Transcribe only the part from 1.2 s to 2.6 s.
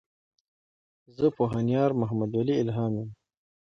پوهنيار محمدولي